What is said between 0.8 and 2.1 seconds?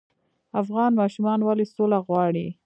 ماشومان ولې سوله